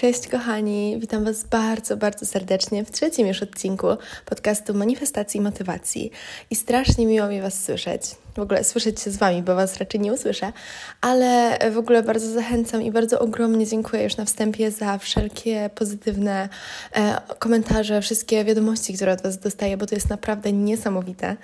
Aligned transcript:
Cześć 0.00 0.28
kochani, 0.28 0.96
witam 1.00 1.24
Was 1.24 1.44
bardzo, 1.44 1.96
bardzo 1.96 2.26
serdecznie 2.26 2.84
w 2.84 2.90
trzecim 2.90 3.26
już 3.26 3.42
odcinku 3.42 3.86
podcastu 4.26 4.74
Manifestacji 4.74 5.38
i 5.38 5.42
Motywacji. 5.42 6.10
I 6.50 6.56
strasznie 6.56 7.06
miło 7.06 7.28
mi 7.28 7.40
Was 7.40 7.64
słyszeć 7.64 8.02
w 8.36 8.38
ogóle 8.38 8.64
słyszeć 8.64 9.00
się 9.00 9.10
z 9.10 9.16
Wami, 9.16 9.42
bo 9.42 9.54
Was 9.54 9.76
raczej 9.76 10.00
nie 10.00 10.12
usłyszę, 10.12 10.52
ale 11.00 11.58
w 11.70 11.78
ogóle 11.78 12.02
bardzo 12.02 12.30
zachęcam 12.30 12.82
i 12.82 12.90
bardzo 12.90 13.20
ogromnie 13.20 13.66
dziękuję 13.66 14.02
już 14.02 14.16
na 14.16 14.24
wstępie 14.24 14.70
za 14.70 14.98
wszelkie 14.98 15.70
pozytywne 15.74 16.48
e, 16.96 17.20
komentarze, 17.38 18.02
wszystkie 18.02 18.44
wiadomości, 18.44 18.94
które 18.94 19.12
od 19.12 19.22
Was 19.22 19.38
dostaję, 19.38 19.76
bo 19.76 19.86
to 19.86 19.94
jest 19.94 20.10
naprawdę 20.10 20.52
niesamowite. 20.52 21.36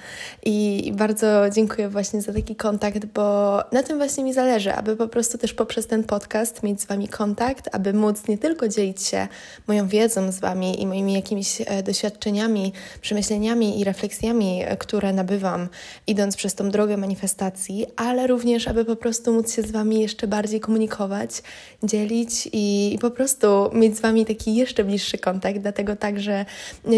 I, 0.44 0.92
bardzo 0.96 1.50
dziękuję 1.50 1.88
właśnie 1.88 2.22
za 2.22 2.32
taki 2.32 2.56
kontakt, 2.56 3.06
bo 3.06 3.58
na 3.72 3.82
tym 3.82 3.98
właśnie 3.98 4.24
mi 4.24 4.32
zależy, 4.32 4.74
aby 4.74 4.96
po 4.96 5.08
prostu 5.08 5.38
też 5.38 5.54
poprzez 5.54 5.86
ten 5.86 6.04
podcast 6.04 6.62
mieć 6.62 6.80
z 6.80 6.86
Wami 6.86 7.08
kontakt, 7.08 7.68
aby 7.72 7.92
móc 7.92 8.28
nie 8.28 8.38
tylko 8.38 8.68
dzielić 8.68 9.02
się 9.02 9.28
moją 9.66 9.88
wiedzą 9.88 10.32
z 10.32 10.38
Wami 10.40 10.82
i 10.82 10.86
moimi 10.86 11.14
jakimiś 11.14 11.62
e, 11.66 11.82
doświadczeniami, 11.82 12.72
przemyśleniami 13.00 13.80
i 13.80 13.84
refleksjami, 13.84 14.62
e, 14.64 14.76
które 14.76 15.12
nabywam 15.12 15.68
idąc 16.06 16.36
przez 16.36 16.54
tą 16.54 16.70
drogę 16.76 16.96
manifestacji, 16.96 17.86
ale 17.96 18.26
również, 18.26 18.68
aby 18.68 18.84
po 18.84 18.96
prostu 18.96 19.32
móc 19.32 19.54
się 19.54 19.62
z 19.62 19.70
Wami 19.70 20.00
jeszcze 20.00 20.26
bardziej 20.26 20.60
komunikować, 20.60 21.42
dzielić 21.82 22.48
i, 22.52 22.94
i 22.94 22.98
po 22.98 23.10
prostu 23.10 23.46
mieć 23.72 23.96
z 23.96 24.00
Wami 24.00 24.26
taki 24.26 24.54
jeszcze 24.54 24.84
bliższy 24.84 25.18
kontakt. 25.18 25.58
Dlatego 25.58 25.96
także 25.96 26.44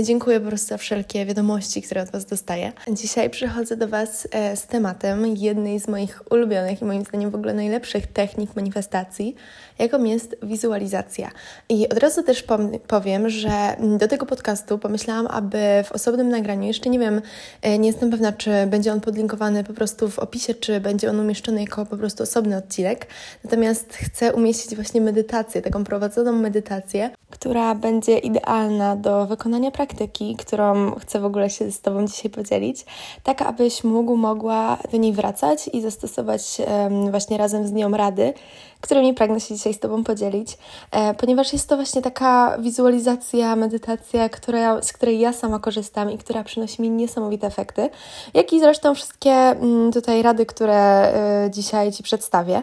dziękuję 0.03 0.41
po 0.41 0.49
prostu 0.49 0.69
za 0.69 0.77
wszelkie 0.77 1.27
wiadomości, 1.27 1.83
które 1.83 2.03
od 2.03 2.11
Was 2.11 2.25
dostaję. 2.25 2.73
Dzisiaj 2.93 3.31
przychodzę 3.31 3.77
do 3.77 3.89
Was 3.89 4.29
e, 4.31 4.57
z 4.57 4.67
tematem 4.67 5.27
jednej 5.27 5.81
z 5.81 5.89
moich 5.89 6.23
ulubionych 6.31 6.83
i 6.83 6.85
moim 6.85 7.05
zdaniem 7.05 7.31
w 7.31 7.35
ogóle 7.35 7.55
najlepszych 7.55 8.07
technik 8.07 8.57
manifestacji, 8.57 9.35
jaką 9.79 10.05
jest 10.05 10.37
wizualizacja. 10.43 11.31
I 11.69 11.89
od 11.89 11.99
razu 11.99 12.23
też 12.23 12.45
powiem, 12.87 13.29
że 13.29 13.77
do 13.99 14.09
tego 14.09 14.27
podcastu 14.27 14.79
pomyślałam, 14.79 15.27
aby 15.27 15.59
w 15.85 15.92
osobnym 15.92 16.29
nagraniu, 16.29 16.67
jeszcze 16.67 16.91
nie 16.91 16.98
wiem, 16.98 17.23
e, 17.63 17.79
nie 17.79 17.89
jestem 17.89 18.11
pewna, 18.11 18.33
czy 18.33 18.51
będzie 18.67 18.92
on 18.92 19.01
podlinkowany 19.01 19.65
po 19.69 19.74
prostu 19.74 20.08
w 20.08 20.19
opisie, 20.19 20.55
czy 20.55 20.80
będzie 20.80 21.11
on 21.11 21.20
umieszczony 21.20 21.61
jako 21.61 21.86
po 21.86 21.97
prostu 21.97 22.22
osobny 22.22 22.56
odcinek. 22.56 23.06
Natomiast 23.44 23.92
chcę 23.92 24.34
umieścić 24.34 24.74
właśnie 24.74 25.00
medytację, 25.00 25.62
taką 25.62 25.84
prowadzoną 25.84 26.33
medytację, 26.33 27.11
która 27.31 27.75
będzie 27.75 28.19
idealna 28.19 28.97
do 28.97 29.27
wykonania 29.27 29.71
praktyki, 29.71 30.37
którą 30.37 30.95
chcę 30.95 31.21
w 31.21 31.25
ogóle 31.25 31.51
się 31.51 31.70
z 31.70 31.81
Tobą 31.81 32.07
dzisiaj 32.07 32.31
podzielić, 32.31 32.85
tak 33.23 33.43
abyś 33.43 33.85
mógł, 33.85 34.17
mogła 34.17 34.79
do 34.93 34.97
niej 34.98 35.12
wracać 35.12 35.70
i 35.73 35.81
zastosować 35.81 36.57
właśnie 37.11 37.39
razem 37.39 37.67
z 37.67 37.73
nią 37.73 37.91
rady, 37.91 38.35
którymi 38.81 39.15
pragnę 39.15 39.41
się 39.41 39.55
dzisiaj 39.55 39.75
z 39.75 39.79
Tobą 39.79 40.05
podzielić, 40.05 40.59
e, 40.91 41.15
ponieważ 41.15 41.53
jest 41.53 41.69
to 41.69 41.77
właśnie 41.77 42.03
taka 42.03 42.59
wizualizacja, 42.59 43.57
medytacja, 43.57 44.29
która, 44.29 44.83
z 44.83 44.92
której 44.92 45.20
ja 45.20 45.33
sama 45.33 45.59
korzystam 45.59 46.11
i 46.11 46.19
która 46.19 46.45
przynosi 46.45 46.83
mi 46.83 46.91
niesamowite 46.91 47.47
efekty, 47.47 47.91
jak 48.35 48.53
i 48.53 48.61
zresztą 48.61 48.95
wszystkie 48.95 49.31
mm, 49.31 49.92
tutaj 49.92 50.23
rady, 50.23 50.47
które 50.47 51.13
e, 51.15 51.51
dzisiaj 51.51 51.92
Ci 51.92 52.03
przedstawię. 52.03 52.63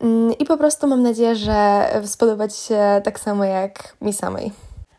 Mm, 0.00 0.32
I 0.38 0.44
po 0.44 0.56
prostu 0.56 0.86
mam 0.86 1.02
nadzieję, 1.02 1.36
że 1.36 1.86
spodoba 2.04 2.48
Ci 2.48 2.56
się 2.56 3.00
tak 3.04 3.20
samo 3.20 3.44
jak 3.44 3.96
mi 4.00 4.12
samej. 4.12 4.52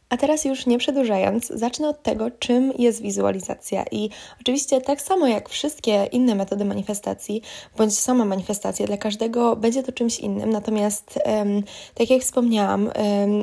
A 0.10 0.18
teraz 0.18 0.46
już 0.46 0.66
nie 0.66 0.78
przedłużając, 0.78 1.48
zacznę 1.48 1.90
od 1.90 2.04
tego, 2.04 2.32
czym 2.32 2.74
jest 2.78 3.02
wizualizacja. 3.02 3.86
I 3.92 4.10
oczywiście 4.42 4.82
tak 4.82 5.02
samo 5.02 5.28
jak 5.28 5.50
wszystkie 5.50 6.06
inne 6.12 6.36
metody 6.36 6.66
manifestacji, 6.66 7.42
bądź 7.78 8.00
sama 8.00 8.26
manifestacja, 8.26 8.88
dla 8.88 8.98
każdego 8.98 9.56
będzie 9.56 9.84
to 9.84 9.92
czymś 9.92 10.20
innym. 10.20 10.50
Natomiast, 10.50 11.20
tak 11.96 12.10
jak 12.10 12.22
wspomniałam, 12.22 12.90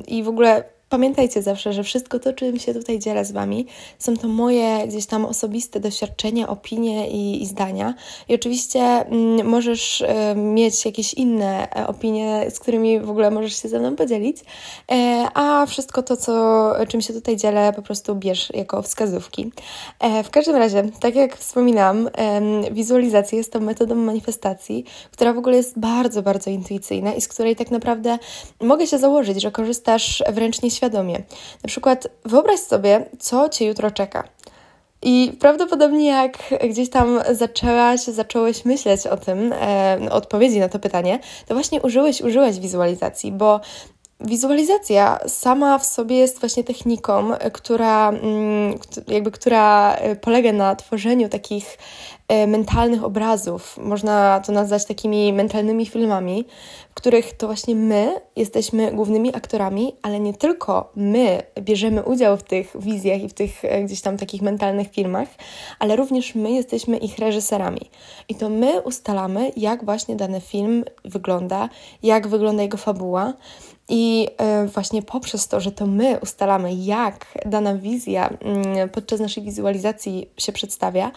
i 0.06 0.22
w 0.22 0.28
ogóle 0.28 0.64
Pamiętajcie 0.92 1.42
zawsze, 1.42 1.72
że 1.72 1.82
wszystko 1.82 2.18
to, 2.18 2.32
czym 2.32 2.58
się 2.58 2.74
tutaj 2.74 2.98
dzielę 2.98 3.24
z 3.24 3.32
Wami, 3.32 3.66
są 3.98 4.16
to 4.16 4.28
moje 4.28 4.86
gdzieś 4.88 5.06
tam 5.06 5.24
osobiste 5.24 5.80
doświadczenia, 5.80 6.48
opinie 6.48 7.10
i, 7.10 7.42
i 7.42 7.46
zdania. 7.46 7.94
I 8.28 8.34
oczywiście 8.34 8.80
mm, 8.80 9.46
możesz 9.46 10.04
mieć 10.36 10.84
jakieś 10.84 11.14
inne 11.14 11.70
e, 11.76 11.86
opinie, 11.86 12.46
z 12.50 12.58
którymi 12.58 13.00
w 13.00 13.10
ogóle 13.10 13.30
możesz 13.30 13.62
się 13.62 13.68
ze 13.68 13.78
mną 13.78 13.96
podzielić, 13.96 14.36
e, 14.92 15.28
a 15.34 15.66
wszystko 15.66 16.02
to, 16.02 16.16
co, 16.16 16.72
czym 16.88 17.00
się 17.00 17.12
tutaj 17.12 17.36
dzielę, 17.36 17.72
po 17.76 17.82
prostu 17.82 18.14
bierz 18.14 18.50
jako 18.54 18.82
wskazówki. 18.82 19.52
E, 20.00 20.22
w 20.22 20.30
każdym 20.30 20.56
razie, 20.56 20.82
tak 21.00 21.14
jak 21.14 21.36
wspominam, 21.36 22.08
wizualizacja 22.72 23.38
jest 23.38 23.52
to 23.52 23.60
metodą 23.60 23.94
manifestacji, 23.94 24.84
która 25.10 25.32
w 25.32 25.38
ogóle 25.38 25.56
jest 25.56 25.78
bardzo, 25.78 26.22
bardzo 26.22 26.50
intuicyjna 26.50 27.14
i 27.14 27.20
z 27.20 27.28
której 27.28 27.56
tak 27.56 27.70
naprawdę 27.70 28.18
mogę 28.60 28.86
się 28.86 28.98
założyć, 28.98 29.42
że 29.42 29.50
korzystasz 29.50 30.22
wręcz 30.32 30.62
nieświadomie 30.62 30.81
Na 31.62 31.68
przykład 31.68 32.08
wyobraź 32.24 32.60
sobie, 32.60 33.04
co 33.18 33.48
cię 33.48 33.66
jutro 33.66 33.90
czeka. 33.90 34.24
I 35.02 35.32
prawdopodobnie 35.40 36.06
jak 36.06 36.38
gdzieś 36.70 36.90
tam 36.90 37.20
zaczęłaś, 37.30 38.00
zacząłeś 38.00 38.64
myśleć 38.64 39.06
o 39.06 39.16
tym, 39.16 39.52
e, 39.52 39.98
odpowiedzi 40.10 40.60
na 40.60 40.68
to 40.68 40.78
pytanie, 40.78 41.18
to 41.46 41.54
właśnie 41.54 41.82
użyłeś, 41.82 42.20
użyłeś 42.20 42.60
wizualizacji, 42.60 43.32
bo 43.32 43.60
Wizualizacja 44.24 45.18
sama 45.26 45.78
w 45.78 45.86
sobie 45.86 46.16
jest 46.16 46.40
właśnie 46.40 46.64
techniką, 46.64 47.30
która, 47.52 48.08
mm, 48.08 48.78
jakby, 49.08 49.30
która 49.30 49.94
e, 49.94 50.16
polega 50.16 50.52
na 50.52 50.76
tworzeniu 50.76 51.28
takich 51.28 51.78
e, 52.28 52.46
mentalnych 52.46 53.04
obrazów. 53.04 53.78
Można 53.78 54.40
to 54.40 54.52
nazwać 54.52 54.84
takimi 54.84 55.32
mentalnymi 55.32 55.86
filmami, 55.86 56.44
w 56.90 56.94
których 56.94 57.32
to 57.32 57.46
właśnie 57.46 57.74
my 57.74 58.20
jesteśmy 58.36 58.92
głównymi 58.92 59.36
aktorami, 59.36 59.92
ale 60.02 60.20
nie 60.20 60.34
tylko 60.34 60.90
my 60.96 61.42
bierzemy 61.60 62.02
udział 62.02 62.36
w 62.36 62.42
tych 62.42 62.76
wizjach 62.80 63.22
i 63.22 63.28
w 63.28 63.34
tych 63.34 63.64
e, 63.64 63.84
gdzieś 63.84 64.00
tam 64.00 64.16
takich 64.16 64.42
mentalnych 64.42 64.90
filmach, 64.90 65.28
ale 65.78 65.96
również 65.96 66.34
my 66.34 66.50
jesteśmy 66.50 66.96
ich 66.96 67.18
reżyserami. 67.18 67.90
I 68.28 68.34
to 68.34 68.48
my 68.48 68.80
ustalamy, 68.80 69.52
jak 69.56 69.84
właśnie 69.84 70.16
dany 70.16 70.40
film 70.40 70.84
wygląda, 71.04 71.68
jak 72.02 72.28
wygląda 72.28 72.62
jego 72.62 72.76
fabuła. 72.76 73.32
I 73.88 74.28
e, 74.38 74.66
właśnie 74.66 75.02
poprzez 75.02 75.48
to, 75.48 75.60
że 75.60 75.72
to 75.72 75.86
my 75.86 76.18
ustalamy, 76.22 76.74
jak 76.74 77.26
dana 77.46 77.74
wizja 77.74 78.28
mm, 78.28 78.88
podczas 78.88 79.20
naszej 79.20 79.42
wizualizacji 79.42 80.30
się 80.36 80.52
przedstawia, 80.52 81.10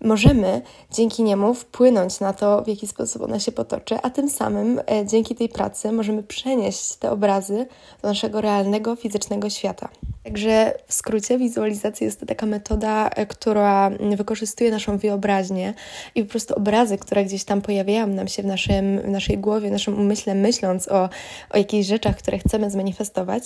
możemy 0.00 0.62
dzięki 0.90 1.22
niemu 1.22 1.54
wpłynąć 1.54 2.20
na 2.20 2.32
to, 2.32 2.62
w 2.62 2.68
jaki 2.68 2.86
sposób 2.86 3.22
ona 3.22 3.40
się 3.40 3.52
potoczy, 3.52 3.98
a 4.02 4.10
tym 4.10 4.30
samym 4.30 4.80
e, 4.90 5.06
dzięki 5.06 5.34
tej 5.34 5.48
pracy 5.48 5.92
możemy 5.92 6.22
przenieść 6.22 6.94
te 6.94 7.10
obrazy 7.10 7.66
do 8.02 8.08
naszego 8.08 8.40
realnego, 8.40 8.96
fizycznego 8.96 9.50
świata. 9.50 9.88
Także 10.24 10.74
w 10.86 10.94
skrócie 10.94 11.38
wizualizacja 11.38 12.04
jest 12.04 12.20
to 12.20 12.26
taka 12.26 12.46
metoda, 12.46 13.08
e, 13.08 13.26
która 13.26 13.90
wykorzystuje 14.16 14.70
naszą 14.70 14.98
wyobraźnię 14.98 15.74
i 16.14 16.22
po 16.22 16.30
prostu 16.30 16.54
obrazy, 16.54 16.98
które 16.98 17.24
gdzieś 17.24 17.44
tam 17.44 17.62
pojawiają 17.62 18.06
nam 18.06 18.28
się 18.28 18.42
w, 18.42 18.46
naszym, 18.46 19.00
w 19.00 19.08
naszej 19.08 19.38
głowie, 19.38 19.68
w 19.68 19.72
naszym 19.72 20.00
umyśle, 20.00 20.34
myśląc 20.34 20.88
o, 20.88 21.08
o 21.50 21.58
jakichś 21.58 21.88
rzeczach, 21.88 22.16
które 22.16 22.38
chcemy 22.38 22.70
zmanifestować, 22.70 23.44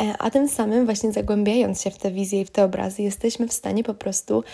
e, 0.00 0.14
a 0.18 0.30
tym 0.30 0.48
samym 0.48 0.84
właśnie 0.84 1.12
zagłębiając 1.12 1.82
się 1.82 1.90
w 1.90 1.98
te 1.98 2.10
wizje 2.10 2.40
i 2.40 2.44
w 2.44 2.50
te 2.50 2.64
obrazy, 2.64 3.02
jesteśmy 3.02 3.48
w 3.48 3.52
stanie 3.52 3.84
po 3.84 3.94
prostu 3.94 4.44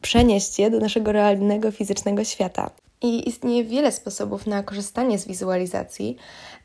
przenieść 0.00 0.58
je 0.58 0.70
do 0.70 0.78
naszego 0.78 1.12
realnego, 1.12 1.70
fizycznego 1.70 2.24
świata. 2.24 2.70
I 3.02 3.28
istnieje 3.28 3.64
wiele 3.64 3.92
sposobów 3.92 4.46
na 4.46 4.62
korzystanie 4.62 5.18
z 5.18 5.26
wizualizacji, 5.26 6.16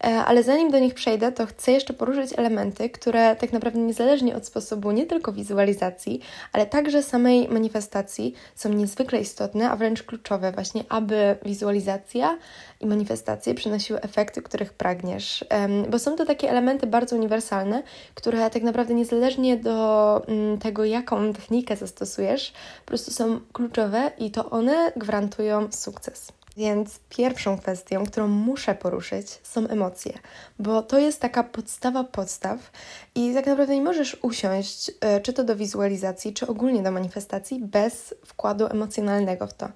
e, 0.03 0.07
ale 0.07 0.43
zanim 0.43 0.71
do 0.71 0.79
nich 0.79 0.93
przejdę, 0.93 1.31
to 1.31 1.45
chcę 1.45 1.71
jeszcze 1.71 1.93
poruszyć 1.93 2.33
elementy, 2.37 2.89
które 2.89 3.35
tak 3.35 3.53
naprawdę 3.53 3.79
niezależnie 3.79 4.35
od 4.35 4.45
sposobu 4.45 4.91
nie 4.91 5.05
tylko 5.05 5.33
wizualizacji, 5.33 6.19
ale 6.53 6.65
także 6.65 7.03
samej 7.03 7.47
manifestacji 7.47 8.33
są 8.55 8.69
niezwykle 8.69 9.21
istotne, 9.21 9.71
a 9.71 9.75
wręcz 9.75 10.03
kluczowe, 10.03 10.51
właśnie 10.51 10.83
aby 10.89 11.37
wizualizacja 11.45 12.37
i 12.79 12.87
manifestacje 12.87 13.53
przynosiły 13.53 14.01
efekty, 14.01 14.41
których 14.41 14.73
pragniesz. 14.73 15.45
Bo 15.89 15.99
są 15.99 16.15
to 16.15 16.25
takie 16.25 16.49
elementy 16.49 16.87
bardzo 16.87 17.15
uniwersalne, 17.15 17.83
które 18.16 18.49
tak 18.49 18.63
naprawdę 18.63 18.93
niezależnie 18.93 19.57
do 19.57 20.22
mm, 20.27 20.57
tego, 20.57 20.85
jaką 20.85 21.34
technikę 21.34 21.75
zastosujesz, 21.75 22.53
po 22.85 22.87
prostu 22.87 23.11
są 23.11 23.39
kluczowe 23.53 24.11
i 24.17 24.31
to 24.31 24.49
one 24.49 24.91
gwarantują 24.95 25.72
sukces. 25.72 26.30
Więc 26.57 26.99
pierwszą 27.09 27.57
kwestią, 27.57 28.05
którą 28.05 28.27
muszę 28.27 28.75
poruszyć, 28.75 29.39
są 29.43 29.67
emocje, 29.67 30.13
bo 30.59 30.81
to 30.81 30.99
jest 30.99 31.19
taka 31.19 31.43
podstawa 31.43 32.03
podstaw 32.03 32.71
i 33.15 33.33
tak 33.33 33.45
naprawdę 33.45 33.75
nie 33.75 33.81
możesz 33.81 34.17
usiąść, 34.21 34.91
e, 35.01 35.21
czy 35.21 35.33
to 35.33 35.43
do 35.43 35.55
wizualizacji, 35.55 36.33
czy 36.33 36.47
ogólnie 36.47 36.83
do 36.83 36.91
manifestacji, 36.91 37.59
bez 37.59 38.13
wkładu 38.25 38.67
emocjonalnego 38.67 39.47
w 39.47 39.53
to. 39.53 39.69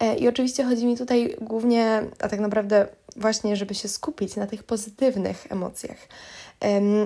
E, 0.00 0.16
I 0.16 0.28
oczywiście 0.28 0.64
chodzi 0.64 0.86
mi 0.86 0.96
tutaj 0.96 1.36
głównie, 1.40 2.02
a 2.20 2.28
tak 2.28 2.40
naprawdę 2.40 2.86
właśnie, 3.16 3.56
żeby 3.56 3.74
się 3.74 3.88
skupić 3.88 4.36
na 4.36 4.46
tych 4.46 4.62
pozytywnych 4.62 5.46
emocjach. 5.52 5.98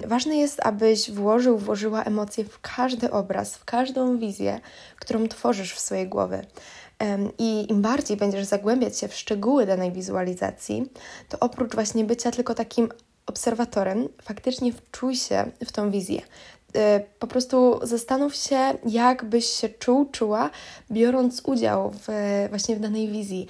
Ważne 0.07 0.37
jest, 0.37 0.61
abyś 0.67 1.11
włożył, 1.11 1.59
włożyła 1.59 2.03
emocje 2.03 2.45
w 2.45 2.61
każdy 2.61 3.11
obraz, 3.11 3.57
w 3.57 3.65
każdą 3.65 4.19
wizję, 4.19 4.61
którą 4.97 5.29
tworzysz 5.29 5.75
w 5.75 5.81
swojej 5.81 6.09
głowie. 6.09 6.43
I 7.39 7.71
im 7.71 7.83
bardziej 7.83 8.17
będziesz 8.17 8.45
zagłębiać 8.45 8.99
się 8.99 9.09
w 9.09 9.15
szczegóły 9.15 9.67
danej 9.67 9.93
wizualizacji, 9.93 10.91
to 11.29 11.39
oprócz 11.41 11.75
właśnie 11.75 12.05
bycia 12.05 12.31
tylko 12.31 12.55
takim 12.55 12.89
obserwatorem, 13.27 14.09
faktycznie 14.23 14.73
wczuj 14.73 15.17
się 15.17 15.51
w 15.65 15.73
tą 15.73 15.91
wizję. 15.91 16.23
Y, 16.77 17.05
po 17.19 17.27
prostu 17.27 17.81
zastanów 17.83 18.35
się, 18.35 18.79
jak 18.87 19.25
byś 19.25 19.47
się 19.47 19.69
czuł, 19.69 20.05
czuła, 20.05 20.51
biorąc 20.91 21.43
udział 21.45 21.91
w, 21.91 22.09
właśnie 22.49 22.77
w 22.77 22.81
danej 22.81 23.09
wizji. 23.09 23.47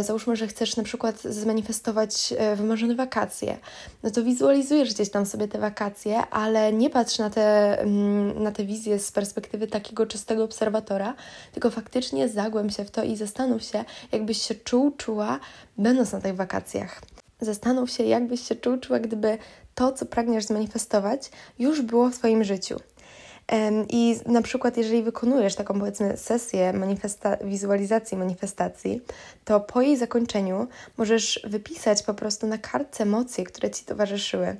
Y, 0.00 0.04
załóżmy, 0.04 0.36
że 0.36 0.46
chcesz 0.46 0.76
na 0.76 0.82
przykład 0.82 1.22
zmanifestować 1.22 2.34
y, 2.52 2.56
wymarzone 2.56 2.94
wakacje. 2.94 3.58
No 4.02 4.10
to 4.10 4.22
wizualizujesz 4.22 4.94
gdzieś 4.94 5.10
tam 5.10 5.26
sobie 5.26 5.48
te 5.48 5.58
wakacje, 5.58 6.26
ale 6.26 6.72
nie 6.72 6.90
patrz 6.90 7.18
na 7.18 7.30
te, 7.30 7.78
mm, 7.80 8.42
na 8.42 8.52
te 8.52 8.64
wizje 8.64 8.98
z 8.98 9.12
perspektywy 9.12 9.66
takiego 9.66 10.06
czystego 10.06 10.44
obserwatora, 10.44 11.14
tylko 11.52 11.70
faktycznie 11.70 12.28
zagłęb 12.28 12.72
się 12.72 12.84
w 12.84 12.90
to 12.90 13.02
i 13.02 13.16
zastanów 13.16 13.62
się, 13.62 13.84
jakbyś 14.12 14.42
się 14.42 14.54
czuł, 14.54 14.90
czuła, 14.90 15.40
będąc 15.78 16.12
na 16.12 16.20
tych 16.20 16.36
wakacjach. 16.36 17.00
Zastanów 17.40 17.90
się, 17.90 18.04
jakbyś 18.04 18.40
się 18.48 18.56
czuł, 18.56 18.78
czuła, 18.78 18.98
gdyby 18.98 19.38
to, 19.80 19.92
co 19.92 20.06
pragniesz 20.06 20.44
zmanifestować, 20.44 21.30
już 21.58 21.82
było 21.82 22.10
w 22.10 22.14
Twoim 22.14 22.44
życiu. 22.44 22.80
I 23.88 24.16
na 24.26 24.42
przykład, 24.42 24.76
jeżeli 24.76 25.02
wykonujesz 25.02 25.54
taką 25.54 25.80
powiedzmy 25.80 26.16
sesję 26.16 26.72
manifesta- 26.72 27.44
wizualizacji 27.44 28.16
manifestacji, 28.16 29.00
to 29.44 29.60
po 29.60 29.82
jej 29.82 29.96
zakończeniu 29.96 30.66
możesz 30.98 31.40
wypisać 31.44 32.02
po 32.02 32.14
prostu 32.14 32.46
na 32.46 32.58
kartce 32.58 33.02
emocje, 33.02 33.44
które 33.44 33.70
ci 33.70 33.84
towarzyszyły, 33.84 34.46
e, 34.46 34.56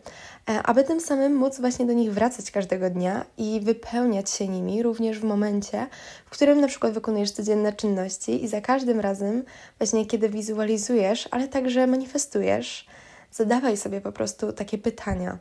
aby 0.63 0.85
tym 0.85 1.01
samym 1.01 1.37
móc 1.37 1.61
właśnie 1.61 1.87
do 1.87 1.93
nich 1.93 2.13
wracać 2.13 2.51
każdego 2.51 2.91
dnia 2.91 3.25
i 3.39 3.61
wypełniać 3.63 4.31
się 4.31 4.49
nimi 4.49 4.83
również 4.83 5.19
w 5.19 5.25
momencie, 5.25 5.87
w 6.27 6.31
którym 6.31 6.61
na 6.61 6.69
przykład 6.69 6.93
wykonujesz 6.93 7.31
codzienne 7.31 7.73
czynności 7.73 8.45
i 8.45 8.49
za 8.49 8.61
każdym 8.61 9.01
razem, 9.01 9.45
właśnie 9.79 10.07
kiedy 10.07 10.29
wizualizujesz, 10.29 11.29
ale 11.31 11.49
także 11.49 11.87
manifestujesz, 11.87 12.87
zadawaj 13.33 13.77
sobie 13.77 14.01
po 14.01 14.13
prostu 14.13 14.53
takie 14.53 14.79
pytania. 14.79 15.39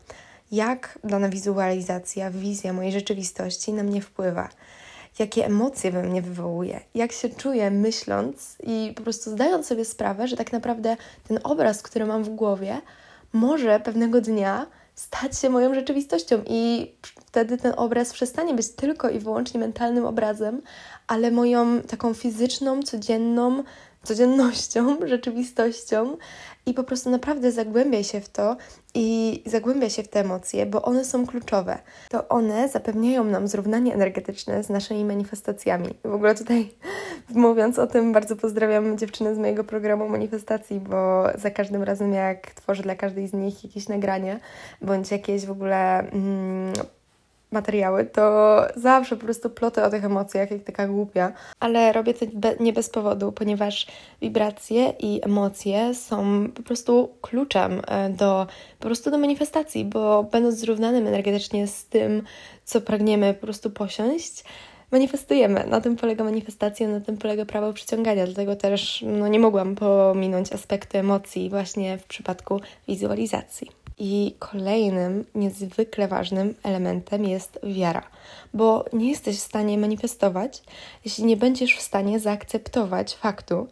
Jak 0.51 0.99
dana 1.03 1.29
wizualizacja, 1.29 2.31
wizja 2.31 2.73
mojej 2.73 2.91
rzeczywistości 2.91 3.73
na 3.73 3.83
mnie 3.83 4.01
wpływa, 4.01 4.49
jakie 5.19 5.45
emocje 5.45 5.91
we 5.91 6.03
mnie 6.03 6.21
wywołuje, 6.21 6.79
jak 6.95 7.11
się 7.11 7.29
czuję 7.29 7.71
myśląc 7.71 8.55
i 8.63 8.93
po 8.95 9.03
prostu 9.03 9.31
zdając 9.31 9.67
sobie 9.67 9.85
sprawę, 9.85 10.27
że 10.27 10.37
tak 10.37 10.51
naprawdę 10.51 10.97
ten 11.27 11.39
obraz, 11.43 11.81
który 11.81 12.05
mam 12.05 12.23
w 12.23 12.29
głowie, 12.29 12.81
może 13.33 13.79
pewnego 13.79 14.21
dnia 14.21 14.65
stać 14.95 15.39
się 15.39 15.49
moją 15.49 15.73
rzeczywistością 15.73 16.41
i 16.47 16.91
wtedy 17.01 17.57
ten 17.57 17.73
obraz 17.77 18.13
przestanie 18.13 18.53
być 18.53 18.69
tylko 18.69 19.09
i 19.09 19.19
wyłącznie 19.19 19.59
mentalnym 19.59 20.05
obrazem, 20.05 20.61
ale 21.07 21.31
moją 21.31 21.81
taką 21.81 22.13
fizyczną, 22.13 22.83
codzienną 22.83 23.63
codziennością, 24.03 24.97
rzeczywistością 25.07 26.17
i 26.65 26.73
po 26.73 26.83
prostu 26.83 27.09
naprawdę 27.09 27.51
zagłębiaj 27.51 28.03
się 28.03 28.21
w 28.21 28.29
to 28.29 28.57
i 28.93 29.43
zagłębia 29.45 29.89
się 29.89 30.03
w 30.03 30.07
te 30.07 30.19
emocje, 30.19 30.65
bo 30.65 30.81
one 30.81 31.05
są 31.05 31.27
kluczowe. 31.27 31.79
To 32.09 32.27
one 32.27 32.69
zapewniają 32.69 33.23
nam 33.23 33.47
zrównanie 33.47 33.93
energetyczne 33.93 34.63
z 34.63 34.69
naszymi 34.69 35.05
manifestacjami. 35.05 35.89
W 36.03 36.13
ogóle 36.13 36.35
tutaj 36.35 36.69
mówiąc 37.29 37.79
o 37.79 37.87
tym, 37.87 38.13
bardzo 38.13 38.35
pozdrawiam 38.35 38.97
dziewczyny 38.97 39.35
z 39.35 39.37
mojego 39.37 39.63
programu 39.63 40.09
manifestacji, 40.09 40.79
bo 40.79 41.23
za 41.35 41.51
każdym 41.51 41.83
razem 41.83 42.13
jak 42.13 42.53
tworzę 42.53 42.83
dla 42.83 42.95
każdej 42.95 43.27
z 43.27 43.33
nich 43.33 43.63
jakieś 43.63 43.87
nagranie, 43.87 44.39
bądź 44.81 45.11
jakieś 45.11 45.45
w 45.45 45.51
ogóle 45.51 45.99
mm, 45.99 46.73
materiały, 47.51 48.05
to 48.05 48.57
zawsze 48.75 49.15
po 49.15 49.23
prostu 49.25 49.49
plotę 49.49 49.83
o 49.83 49.89
tych 49.89 50.05
emocjach, 50.05 50.51
jak 50.51 50.63
taka 50.63 50.87
głupia. 50.87 51.33
Ale 51.59 51.93
robię 51.93 52.13
to 52.13 52.25
nie 52.59 52.73
bez 52.73 52.89
powodu, 52.89 53.31
ponieważ 53.31 53.87
wibracje 54.21 54.93
i 54.99 55.19
emocje 55.23 55.93
są 55.93 56.47
po 56.55 56.63
prostu 56.63 57.09
kluczem 57.21 57.81
e, 57.87 58.09
do, 58.09 58.47
po 58.79 58.87
prostu 58.87 59.11
do 59.11 59.17
manifestacji, 59.17 59.85
bo 59.85 60.23
będąc 60.23 60.55
zrównanym 60.55 61.07
energetycznie 61.07 61.67
z 61.67 61.85
tym, 61.85 62.23
co 62.65 62.81
pragniemy 62.81 63.33
po 63.33 63.41
prostu 63.41 63.69
posiąść, 63.69 64.43
manifestujemy. 64.91 65.67
Na 65.67 65.81
tym 65.81 65.95
polega 65.95 66.23
manifestacja, 66.23 66.87
na 66.87 67.01
tym 67.01 67.17
polega 67.17 67.45
prawo 67.45 67.73
przyciągania. 67.73 68.25
Dlatego 68.25 68.55
też 68.55 69.03
no, 69.07 69.27
nie 69.27 69.39
mogłam 69.39 69.75
pominąć 69.75 70.53
aspektu 70.53 70.97
emocji 70.97 71.49
właśnie 71.49 71.97
w 71.97 72.03
przypadku 72.03 72.61
wizualizacji. 72.87 73.78
I 73.99 74.35
kolejnym 74.39 75.25
niezwykle 75.35 76.07
ważnym 76.07 76.55
elementem 76.63 77.25
jest 77.25 77.59
wiara, 77.63 78.03
bo 78.53 78.85
nie 78.93 79.09
jesteś 79.09 79.37
w 79.37 79.43
stanie 79.43 79.77
manifestować, 79.77 80.63
jeśli 81.05 81.23
nie 81.23 81.37
będziesz 81.37 81.75
w 81.75 81.81
stanie 81.81 82.19
zaakceptować 82.19 83.15
faktu, 83.15 83.67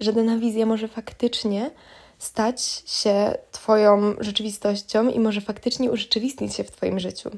że 0.00 0.12
dana 0.12 0.38
wizja 0.38 0.66
może 0.66 0.88
faktycznie 0.88 1.70
stać 2.18 2.82
się 2.86 3.34
Twoją 3.52 4.14
rzeczywistością 4.20 5.08
i 5.08 5.20
może 5.20 5.40
faktycznie 5.40 5.90
urzeczywistnić 5.90 6.54
się 6.54 6.64
w 6.64 6.70
Twoim 6.70 7.00
życiu. 7.00 7.30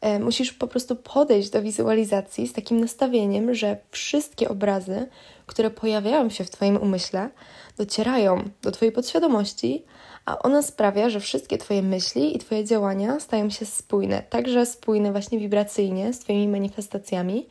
E, 0.00 0.18
musisz 0.18 0.52
po 0.52 0.66
prostu 0.66 0.96
podejść 0.96 1.50
do 1.50 1.62
wizualizacji 1.62 2.48
z 2.48 2.52
takim 2.52 2.80
nastawieniem, 2.80 3.54
że 3.54 3.76
wszystkie 3.90 4.48
obrazy, 4.48 5.08
które 5.46 5.70
pojawiają 5.70 6.30
się 6.30 6.44
w 6.44 6.50
Twoim 6.50 6.76
umyśle, 6.76 7.30
docierają 7.78 8.42
do 8.62 8.72
Twojej 8.72 8.92
podświadomości, 8.92 9.84
a 10.26 10.38
ona 10.38 10.62
sprawia, 10.62 11.10
że 11.10 11.20
wszystkie 11.20 11.58
Twoje 11.58 11.82
myśli 11.82 12.36
i 12.36 12.38
Twoje 12.38 12.64
działania 12.64 13.20
stają 13.20 13.50
się 13.50 13.66
spójne, 13.66 14.22
także 14.30 14.66
spójne 14.66 15.12
właśnie 15.12 15.38
wibracyjnie 15.38 16.12
z 16.12 16.18
Twoimi 16.18 16.48
manifestacjami. 16.48 17.46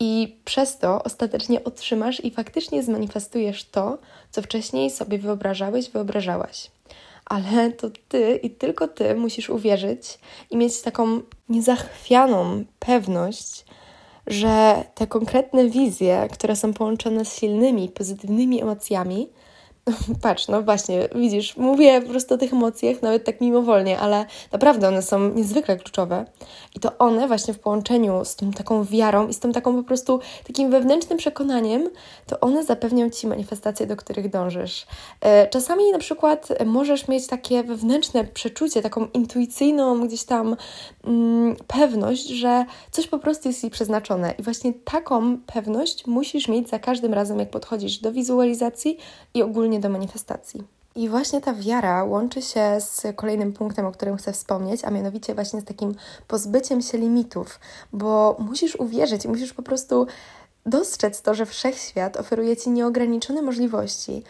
I 0.00 0.36
przez 0.44 0.78
to 0.78 1.02
ostatecznie 1.02 1.64
otrzymasz 1.64 2.24
i 2.24 2.30
faktycznie 2.30 2.82
zmanifestujesz 2.82 3.64
to, 3.64 3.98
co 4.30 4.42
wcześniej 4.42 4.90
sobie 4.90 5.18
wyobrażałeś, 5.18 5.90
wyobrażałaś. 5.90 6.70
Ale 7.32 7.72
to 7.72 7.90
ty 8.08 8.40
i 8.42 8.50
tylko 8.50 8.88
ty 8.88 9.14
musisz 9.14 9.50
uwierzyć 9.50 10.18
i 10.50 10.56
mieć 10.56 10.82
taką 10.82 11.20
niezachwianą 11.48 12.64
pewność, 12.78 13.64
że 14.26 14.84
te 14.94 15.06
konkretne 15.06 15.68
wizje, 15.68 16.28
które 16.32 16.56
są 16.56 16.72
połączone 16.72 17.24
z 17.24 17.38
silnymi, 17.38 17.88
pozytywnymi 17.88 18.62
emocjami, 18.62 19.28
Patrz, 20.22 20.48
no 20.48 20.62
właśnie, 20.62 21.08
widzisz, 21.14 21.56
mówię 21.56 22.02
po 22.02 22.08
prostu 22.08 22.34
o 22.34 22.38
tych 22.38 22.52
emocjach, 22.52 23.02
nawet 23.02 23.24
tak 23.24 23.40
mimowolnie, 23.40 23.98
ale 23.98 24.26
naprawdę 24.52 24.88
one 24.88 25.02
są 25.02 25.28
niezwykle 25.28 25.76
kluczowe. 25.76 26.24
I 26.74 26.80
to 26.80 26.98
one 26.98 27.26
właśnie 27.28 27.54
w 27.54 27.58
połączeniu 27.58 28.24
z 28.24 28.36
tą 28.36 28.50
taką 28.50 28.84
wiarą 28.84 29.28
i 29.28 29.34
z 29.34 29.38
tą 29.38 29.52
taką 29.52 29.76
po 29.76 29.82
prostu 29.82 30.20
takim 30.46 30.70
wewnętrznym 30.70 31.18
przekonaniem, 31.18 31.90
to 32.26 32.40
one 32.40 32.64
zapewnią 32.64 33.10
Ci 33.10 33.26
manifestacje, 33.26 33.86
do 33.86 33.96
których 33.96 34.30
dążysz. 34.30 34.86
E, 35.20 35.48
czasami 35.48 35.92
na 35.92 35.98
przykład 35.98 36.48
możesz 36.66 37.08
mieć 37.08 37.26
takie 37.26 37.62
wewnętrzne 37.62 38.24
przeczucie, 38.24 38.82
taką 38.82 39.06
intuicyjną 39.14 40.06
gdzieś 40.06 40.24
tam 40.24 40.56
mm, 41.04 41.56
pewność, 41.66 42.28
że 42.28 42.64
coś 42.90 43.06
po 43.06 43.18
prostu 43.18 43.48
jest 43.48 43.60
Ci 43.60 43.70
przeznaczone. 43.70 44.34
I 44.38 44.42
właśnie 44.42 44.72
taką 44.72 45.38
pewność 45.46 46.06
musisz 46.06 46.48
mieć 46.48 46.68
za 46.68 46.78
każdym 46.78 47.14
razem, 47.14 47.38
jak 47.38 47.50
podchodzisz 47.50 47.98
do 47.98 48.12
wizualizacji 48.12 48.98
i 49.34 49.42
ogólnie 49.42 49.71
do 49.80 49.88
manifestacji. 49.88 50.64
I 50.94 51.08
właśnie 51.08 51.40
ta 51.40 51.54
wiara 51.54 52.04
łączy 52.04 52.42
się 52.42 52.80
z 52.80 53.02
kolejnym 53.16 53.52
punktem, 53.52 53.86
o 53.86 53.92
którym 53.92 54.16
chcę 54.16 54.32
wspomnieć, 54.32 54.84
a 54.84 54.90
mianowicie 54.90 55.34
właśnie 55.34 55.60
z 55.60 55.64
takim 55.64 55.94
pozbyciem 56.28 56.82
się 56.82 56.98
limitów, 56.98 57.60
bo 57.92 58.36
musisz 58.38 58.76
uwierzyć, 58.76 59.26
musisz 59.26 59.52
po 59.52 59.62
prostu 59.62 60.06
dostrzec 60.66 61.22
to, 61.22 61.34
że 61.34 61.46
wszechświat 61.46 62.16
oferuje 62.16 62.56
ci 62.56 62.70
nieograniczone 62.70 63.42
możliwości. 63.42 64.22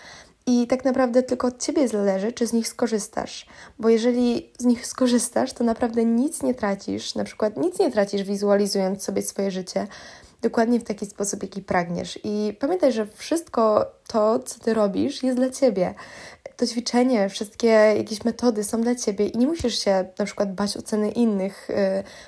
I 0.46 0.66
tak 0.66 0.84
naprawdę 0.84 1.22
tylko 1.22 1.46
od 1.46 1.62
ciebie 1.62 1.88
zależy, 1.88 2.32
czy 2.32 2.46
z 2.46 2.52
nich 2.52 2.68
skorzystasz. 2.68 3.46
Bo 3.78 3.88
jeżeli 3.88 4.50
z 4.58 4.64
nich 4.64 4.86
skorzystasz, 4.86 5.52
to 5.52 5.64
naprawdę 5.64 6.04
nic 6.04 6.42
nie 6.42 6.54
tracisz. 6.54 7.14
Na 7.14 7.24
przykład 7.24 7.56
nic 7.56 7.78
nie 7.78 7.90
tracisz, 7.90 8.22
wizualizując 8.22 9.04
sobie 9.04 9.22
swoje 9.22 9.50
życie, 9.50 9.86
dokładnie 10.42 10.80
w 10.80 10.84
taki 10.84 11.06
sposób, 11.06 11.42
jaki 11.42 11.62
pragniesz. 11.62 12.18
I 12.24 12.56
pamiętaj, 12.60 12.92
że 12.92 13.06
wszystko 13.06 13.86
to, 14.08 14.38
co 14.38 14.60
ty 14.60 14.74
robisz, 14.74 15.22
jest 15.22 15.36
dla 15.36 15.50
ciebie. 15.50 15.94
To 16.56 16.66
ćwiczenie, 16.66 17.28
wszystkie 17.28 17.68
jakieś 17.68 18.24
metody 18.24 18.64
są 18.64 18.80
dla 18.80 18.94
ciebie 18.94 19.26
i 19.26 19.38
nie 19.38 19.46
musisz 19.46 19.78
się 19.78 20.04
na 20.18 20.24
przykład 20.24 20.54
bać 20.54 20.76
oceny 20.76 21.10
innych. 21.10 21.70
Y, 21.70 21.74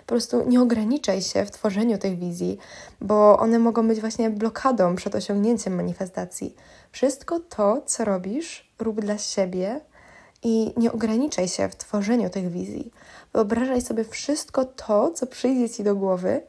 po 0.00 0.06
prostu 0.06 0.48
nie 0.48 0.60
ograniczaj 0.60 1.22
się 1.22 1.44
w 1.44 1.50
tworzeniu 1.50 1.98
tych 1.98 2.18
wizji, 2.18 2.58
bo 3.00 3.38
one 3.38 3.58
mogą 3.58 3.88
być 3.88 4.00
właśnie 4.00 4.30
blokadą 4.30 4.96
przed 4.96 5.14
osiągnięciem 5.14 5.74
manifestacji. 5.74 6.54
Wszystko 6.92 7.40
to, 7.40 7.82
co 7.86 8.04
robisz, 8.04 8.72
rób 8.78 9.00
dla 9.00 9.18
siebie 9.18 9.80
i 10.42 10.72
nie 10.76 10.92
ograniczaj 10.92 11.48
się 11.48 11.68
w 11.68 11.76
tworzeniu 11.76 12.30
tych 12.30 12.50
wizji. 12.50 12.92
Wyobrażaj 13.32 13.80
sobie 13.80 14.04
wszystko 14.04 14.64
to, 14.64 15.10
co 15.10 15.26
przyjdzie 15.26 15.74
ci 15.74 15.84
do 15.84 15.96
głowy 15.96 16.42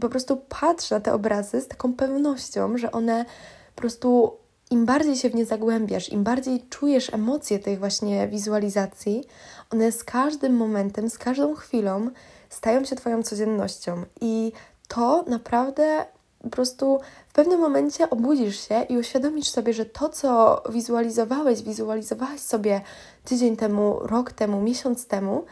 po 0.00 0.08
prostu 0.08 0.36
patrz 0.48 0.90
na 0.90 1.00
te 1.00 1.12
obrazy 1.14 1.60
z 1.60 1.68
taką 1.68 1.94
pewnością, 1.94 2.78
że 2.78 2.92
one 2.92 3.24
po 3.74 3.80
prostu 3.80 4.32
im 4.70 4.86
bardziej 4.86 5.16
się 5.16 5.30
w 5.30 5.34
nie 5.34 5.44
zagłębiasz, 5.44 6.12
im 6.12 6.24
bardziej 6.24 6.62
czujesz 6.70 7.14
emocje 7.14 7.58
tej 7.58 7.76
właśnie 7.76 8.28
wizualizacji, 8.28 9.24
one 9.72 9.92
z 9.92 10.04
każdym 10.04 10.56
momentem, 10.56 11.10
z 11.10 11.18
każdą 11.18 11.54
chwilą 11.54 12.10
stają 12.48 12.84
się 12.84 12.96
Twoją 12.96 13.22
codziennością. 13.22 14.04
I 14.20 14.52
to 14.88 15.24
naprawdę 15.26 16.04
po 16.42 16.48
prostu 16.48 17.00
w 17.28 17.32
pewnym 17.32 17.60
momencie 17.60 18.10
obudzisz 18.10 18.68
się 18.68 18.82
i 18.82 18.98
uświadomisz 18.98 19.48
sobie, 19.48 19.72
że 19.72 19.86
to, 19.86 20.08
co 20.08 20.62
wizualizowałeś, 20.70 21.62
wizualizowałaś 21.62 22.40
sobie 22.40 22.80
tydzień 23.24 23.56
temu, 23.56 23.98
rok 24.00 24.32
temu, 24.32 24.60
miesiąc 24.60 25.06
temu, 25.06 25.44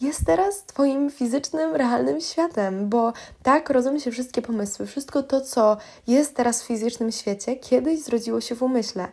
jest 0.00 0.26
teraz 0.26 0.64
Twoim 0.64 1.10
fizycznym, 1.10 1.76
realnym 1.76 2.20
światem, 2.20 2.88
bo 2.88 3.12
tak 3.42 3.70
rodzą 3.70 3.98
się 3.98 4.10
wszystkie 4.10 4.42
pomysły. 4.42 4.86
Wszystko 4.86 5.22
to, 5.22 5.40
co 5.40 5.76
jest 6.06 6.34
teraz 6.34 6.62
w 6.62 6.66
fizycznym 6.66 7.12
świecie, 7.12 7.56
kiedyś 7.56 8.02
zrodziło 8.02 8.40
się 8.40 8.54
w 8.54 8.62
umyśle. 8.62 9.08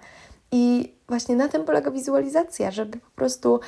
I 0.52 0.94
właśnie 1.08 1.36
na 1.36 1.48
tym 1.48 1.66
polega 1.66 1.92
wizualizacja, 1.92 2.72
żeby 2.72 2.98
po 2.98 3.12
prostu 3.16 3.60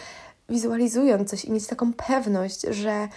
wizualizując 0.49 1.29
coś 1.29 1.45
i 1.45 1.51
mieć 1.51 1.67
taką 1.67 1.93
pewność, 1.93 2.61
że 2.61 3.07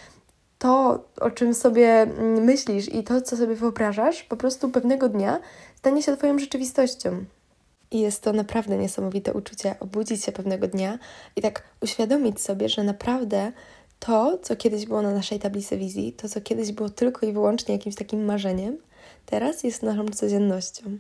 to, 0.59 1.05
o 1.21 1.31
czym 1.31 1.55
sobie 1.55 2.07
myślisz 2.41 2.95
i 2.95 3.05
to, 3.05 3.23
co 3.23 3.37
sobie 3.37 3.55
wyobrażasz, 3.55 4.23
po 4.23 4.37
prostu 4.37 4.69
pewnego 4.69 5.09
dnia 5.09 5.41
stanie 5.75 6.03
się 6.03 6.17
Twoją 6.17 6.39
rzeczywistością. 6.39 7.25
I 7.91 8.01
jest 8.01 8.23
to 8.23 8.33
naprawdę 8.33 8.77
niesamowite 8.79 9.33
uczucie 9.33 9.75
obudzić 9.81 10.25
się 10.25 10.33
pewnego 10.33 10.69
dnia 10.69 10.99
i 11.37 11.43
tak 11.43 11.63
uświadomić 11.81 12.41
sobie, 12.41 12.69
że 12.69 12.83
naprawdę 12.83 13.53
to, 14.07 14.39
co 14.43 14.57
kiedyś 14.57 14.87
było 14.87 15.03
na 15.03 15.15
naszej 15.15 15.39
tablicy 15.39 15.79
wizji, 15.79 16.13
to, 16.13 16.29
co 16.29 16.41
kiedyś 16.41 16.73
było 16.73 16.91
tylko 16.91 17.27
i 17.27 17.33
wyłącznie 17.33 17.75
jakimś 17.75 17.95
takim 17.95 18.25
marzeniem, 18.25 18.79
teraz 19.27 19.65
jest 19.65 19.83
naszą 19.83 20.09
codziennością. 20.09 20.99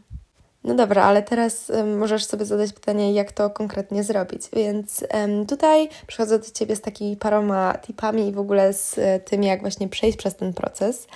No 0.64 0.74
dobra, 0.74 1.04
ale 1.04 1.22
teraz 1.22 1.72
możesz 1.98 2.24
sobie 2.24 2.44
zadać 2.44 2.72
pytanie, 2.72 3.12
jak 3.12 3.32
to 3.32 3.50
konkretnie 3.50 4.04
zrobić. 4.04 4.42
Więc 4.52 5.04
tutaj 5.48 5.88
przychodzę 6.06 6.38
do 6.38 6.44
Ciebie 6.50 6.76
z 6.76 6.80
takimi 6.80 7.16
paroma 7.16 7.74
tipami 7.78 8.28
i 8.28 8.32
w 8.32 8.38
ogóle 8.38 8.72
z 8.72 8.98
e, 8.98 9.20
tym, 9.20 9.42
jak 9.42 9.60
właśnie 9.60 9.88
przejść 9.88 10.18
przez 10.18 10.36
ten 10.36 10.52
proces. 10.52 11.06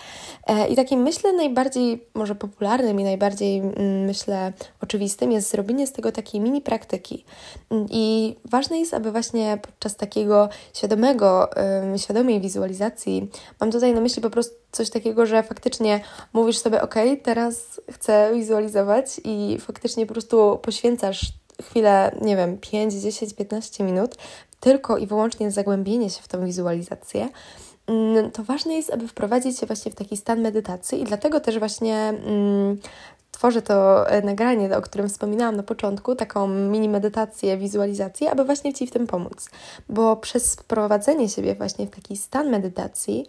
E, 0.47 0.69
I 0.69 0.77
takim 0.77 1.03
myślę 1.03 1.33
najbardziej 1.33 2.05
może 2.15 2.35
popularnym 2.35 3.01
i 3.01 3.05
najbardziej 3.05 3.63
myślę 4.07 4.53
oczywistym 4.81 5.33
jest 5.33 5.51
zrobienie 5.51 5.87
z 5.87 5.93
tego 5.93 6.13
takiej 6.13 6.41
mini 6.41 6.61
praktyki. 6.61 7.25
Mm, 7.71 7.87
I 7.91 8.37
ważne 8.45 8.79
jest, 8.79 8.95
aby 8.95 9.13
właśnie 9.13 9.59
podczas 9.63 9.97
takiego 9.97 10.49
świadomego, 10.75 11.51
świadomej 11.97 12.41
wizualizacji, 12.41 13.31
mam 13.61 13.71
tutaj 13.71 13.95
na 13.95 14.01
myśli 14.01 14.23
po 14.23 14.31
prostu 14.31 14.55
coś 14.73 14.91
takiego, 14.91 15.27
że 15.27 15.43
faktycznie 15.43 16.01
mówisz 16.33 16.59
sobie, 16.59 16.83
ok, 16.83 16.95
teraz 17.23 17.81
chcę 17.93 18.31
wizualizować 18.35 19.21
i 19.25 19.36
faktycznie 19.61 20.07
po 20.07 20.13
prostu 20.13 20.59
poświęcasz 20.63 21.33
chwilę, 21.63 22.17
nie 22.21 22.37
wiem, 22.37 22.59
5, 22.59 22.95
10, 22.95 23.35
15 23.35 23.85
minut 23.85 24.17
tylko 24.61 24.99
i 24.99 25.07
wyłącznie 25.07 25.51
zagłębienie 25.51 26.11
się 26.11 26.23
w 26.23 26.29
tą 26.29 26.45
wizualizację, 26.45 27.29
mm, 27.87 28.31
to 28.31 28.43
ważne 28.45 28.75
jest, 28.75 28.91
aby 28.91 29.09
wprowadzić 29.09 29.59
się 29.59 29.67
właśnie 29.67 29.93
w 29.93 29.95
taki 29.95 30.17
stan 30.17 30.41
medytacji 30.41 31.01
i 31.01 31.05
dlatego 31.05 31.41
też 31.41 31.59
właśnie 31.59 32.15
mm, 33.37 33.39
tworzę 33.39 33.63
to 33.63 34.09
e, 34.09 34.23
nagranie, 34.23 34.77
o 34.77 34.83
którym 34.83 35.09
wspominałam 35.09 35.57
na 35.57 35.63
początku, 35.63 36.15
taką 36.15 36.49
mini 36.49 36.89
medytację, 36.89 37.57
wizualizację, 37.57 38.31
aby 38.31 38.45
właśnie 38.45 38.75
Ci 38.75 38.87
w 38.87 38.91
tym 38.91 39.07
pomóc. 39.07 39.51
Bo 39.89 40.17
przez 40.17 40.55
wprowadzenie 40.55 41.29
siebie 41.29 41.55
właśnie 41.55 41.87
w 41.87 41.91
taki 41.91 42.17
stan 42.17 42.51
medytacji, 42.51 43.27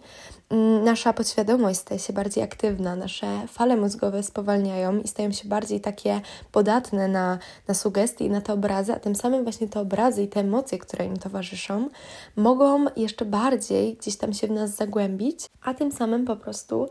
mm, 0.50 0.84
nasza 0.84 1.12
podświadomość 1.12 1.78
staje 1.78 1.98
się 1.98 2.12
bardziej 2.12 2.44
aktywna, 2.44 2.96
nasze 2.96 3.26
fale 3.48 3.76
mózgowe 3.76 4.22
spowalniają 4.22 4.98
i 4.98 5.08
stają 5.08 5.32
się 5.32 5.48
bardziej 5.48 5.80
takie 5.80 6.20
podatne 6.52 7.08
na, 7.08 7.38
na 7.68 7.74
sugestie 7.74 8.24
i 8.24 8.30
na 8.30 8.40
te 8.40 8.52
obrazy, 8.52 8.92
a 8.92 9.00
tym 9.00 9.14
samym 9.14 9.42
właśnie 9.42 9.68
te 9.68 9.80
obrazy 9.80 10.22
i 10.22 10.28
te 10.28 10.40
emocje, 10.40 10.78
które 10.78 11.04
im 11.04 11.16
towarzyszą, 11.16 11.88
mogą 12.36 12.84
jeszcze 12.96 13.24
bardziej 13.24 13.94
gdzieś 13.94 14.16
tam 14.16 14.32
się 14.32 14.46
w 14.46 14.50
nas 14.50 14.70
zagłębić, 14.70 15.46
a 15.62 15.74
tym 15.74 15.92
samym 15.92 16.24
po 16.24 16.36
prostu 16.36 16.88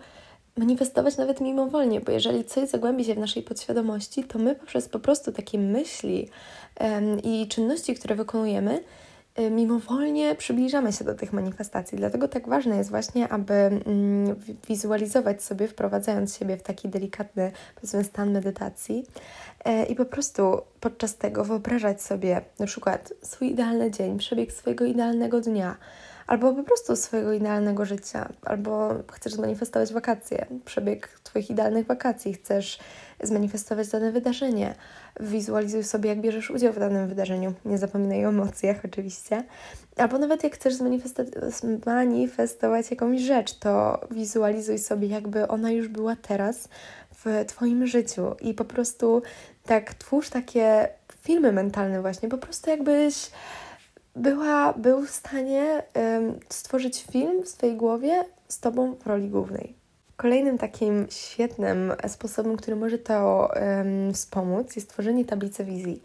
manifestować 0.57 1.17
nawet 1.17 1.41
mimowolnie, 1.41 2.01
bo 2.01 2.11
jeżeli 2.11 2.45
coś 2.45 2.69
zagłębi 2.69 3.05
się 3.05 3.15
w 3.15 3.17
naszej 3.17 3.43
podświadomości, 3.43 4.23
to 4.23 4.39
my 4.39 4.55
poprzez 4.55 4.89
po 4.89 4.99
prostu 4.99 5.31
takie 5.31 5.59
myśli 5.59 6.29
um, 6.79 7.19
i 7.19 7.47
czynności, 7.47 7.95
które 7.95 8.15
wykonujemy, 8.15 8.83
um, 9.37 9.55
mimowolnie 9.55 10.35
przybliżamy 10.35 10.93
się 10.93 11.05
do 11.05 11.15
tych 11.15 11.33
manifestacji. 11.33 11.97
Dlatego 11.97 12.27
tak 12.27 12.47
ważne 12.47 12.77
jest 12.77 12.89
właśnie, 12.89 13.29
aby 13.29 13.53
um, 13.53 14.35
wizualizować 14.67 15.43
sobie, 15.43 15.67
wprowadzając 15.67 16.37
siebie 16.37 16.57
w 16.57 16.63
taki 16.63 16.89
delikatny, 16.89 17.51
powiedzmy, 17.75 18.03
stan 18.03 18.31
medytacji 18.31 19.05
e, 19.65 19.85
i 19.85 19.95
po 19.95 20.05
prostu 20.05 20.61
podczas 20.79 21.15
tego 21.15 21.45
wyobrażać 21.45 22.01
sobie 22.01 22.41
na 22.59 22.65
przykład 22.65 23.13
swój 23.21 23.51
idealny 23.51 23.91
dzień, 23.91 24.17
przebieg 24.17 24.51
swojego 24.51 24.85
idealnego 24.85 25.41
dnia, 25.41 25.77
albo 26.27 26.53
po 26.53 26.63
prostu 26.63 26.95
swojego 26.95 27.33
idealnego 27.33 27.85
życia, 27.85 28.29
albo 28.45 28.89
chcesz 29.11 29.33
zmanifestować 29.33 29.93
wakacje, 29.93 30.45
przebieg 30.65 31.07
Twoich 31.23 31.49
idealnych 31.49 31.87
wakacji, 31.87 32.33
chcesz 32.33 32.79
zmanifestować 33.23 33.87
dane 33.87 34.11
wydarzenie. 34.11 34.75
Wizualizuj 35.19 35.83
sobie, 35.83 36.09
jak 36.09 36.21
bierzesz 36.21 36.51
udział 36.51 36.73
w 36.73 36.79
danym 36.79 37.07
wydarzeniu. 37.07 37.53
Nie 37.65 37.77
zapominaj 37.77 38.25
o 38.25 38.29
emocjach, 38.29 38.77
oczywiście. 38.85 39.43
Albo 39.97 40.17
nawet 40.17 40.43
jak 40.43 40.55
chcesz 40.55 40.73
zmanifestować 41.49 42.91
jakąś 42.91 43.21
rzecz, 43.21 43.53
to 43.53 43.99
wizualizuj 44.11 44.79
sobie, 44.79 45.07
jakby 45.07 45.47
ona 45.47 45.71
już 45.71 45.87
była 45.87 46.15
teraz 46.15 46.69
w 47.25 47.45
Twoim 47.47 47.87
życiu 47.87 48.35
i 48.41 48.53
po 48.53 48.65
prostu 48.65 49.21
tak 49.65 49.93
twórz 49.93 50.29
takie 50.29 50.87
filmy 51.21 51.51
mentalne, 51.51 52.01
właśnie, 52.01 52.29
po 52.29 52.37
prostu 52.37 52.69
jakbyś 52.69 53.31
była, 54.17 54.73
był 54.73 55.05
w 55.05 55.11
stanie 55.11 55.83
stworzyć 56.49 57.03
film 57.11 57.43
w 57.43 57.47
swojej 57.47 57.75
głowie 57.75 58.23
z 58.47 58.59
Tobą 58.59 58.95
w 58.95 59.07
roli 59.07 59.29
głównej. 59.29 59.75
Kolejnym 60.15 60.57
takim 60.57 61.07
świetnym 61.09 61.93
sposobem, 62.07 62.57
który 62.57 62.75
może 62.75 62.97
to 62.97 63.49
wspomóc, 64.13 64.75
jest 64.75 64.89
tworzenie 64.89 65.25
tablicy 65.25 65.65
wizji. 65.65 66.01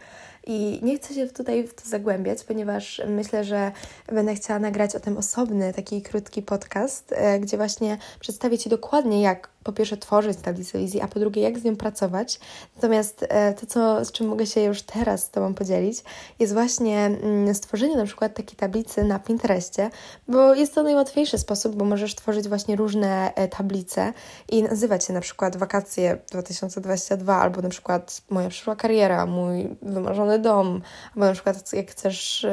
I 0.47 0.81
nie 0.83 0.97
chcę 0.97 1.15
się 1.15 1.27
tutaj 1.27 1.67
w 1.67 1.75
to 1.75 1.89
zagłębiać, 1.89 2.45
ponieważ 2.45 3.03
myślę, 3.09 3.45
że 3.45 3.73
będę 4.07 4.35
chciała 4.35 4.59
nagrać 4.59 4.97
o 4.97 5.01
tym 5.01 5.17
osobny, 5.17 5.73
taki 5.73 6.03
krótki 6.03 6.43
podcast, 6.43 7.13
e, 7.17 7.41
gdzie 7.41 7.57
właśnie 7.57 7.99
przedstawię 8.21 8.59
Ci 8.59 8.69
dokładnie, 8.69 9.23
jak 9.23 9.49
po 9.65 9.73
pierwsze 9.73 9.97
tworzyć 9.97 10.39
tablicę 10.39 10.79
wizji, 10.79 11.01
a 11.01 11.09
po 11.09 11.21
drugie 11.21 11.43
jak 11.43 11.59
z 11.59 11.65
nią 11.65 11.77
pracować. 11.77 12.41
Natomiast 12.77 13.25
e, 13.29 13.55
to, 13.55 13.67
co, 13.67 14.05
z 14.05 14.13
czym 14.13 14.27
mogę 14.27 14.47
się 14.47 14.63
już 14.63 14.83
teraz 14.83 15.25
z 15.25 15.31
Tobą 15.31 15.55
podzielić, 15.55 16.05
jest 16.39 16.53
właśnie 16.53 16.99
mm, 16.99 17.55
stworzenie 17.55 17.97
na 17.97 18.05
przykład 18.05 18.35
takiej 18.35 18.57
tablicy 18.57 19.05
na 19.05 19.19
Pinterestie, 19.19 19.91
bo 20.29 20.55
jest 20.55 20.75
to 20.75 20.83
najłatwiejszy 20.83 21.39
sposób, 21.39 21.77
bo 21.77 21.85
możesz 21.85 22.15
tworzyć 22.15 22.49
właśnie 22.49 22.77
różne 22.77 23.35
e, 23.35 23.49
tablice 23.49 24.13
i 24.49 24.63
nazywać 24.63 25.05
się 25.05 25.13
na 25.13 25.21
przykład 25.21 25.57
wakacje 25.57 26.19
2022 26.31 27.41
albo 27.41 27.63
na 27.63 27.69
przykład 27.69 28.23
moja 28.31 28.49
przyszła 28.49 28.77
kariera, 28.77 29.27
mój 29.27 29.77
wymarzony 29.83 30.39
dom, 30.39 30.83
albo 31.15 31.27
na 31.27 31.33
przykład 31.33 31.73
jak 31.73 31.91
chcesz 31.91 32.45
e, 32.45 32.49